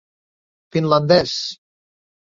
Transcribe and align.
Finlandès: 0.77 1.35